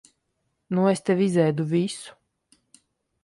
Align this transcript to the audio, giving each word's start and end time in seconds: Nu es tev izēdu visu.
Nu 0.77 0.85
es 0.91 1.03
tev 1.09 1.19
izēdu 1.25 1.65
visu. 1.73 2.15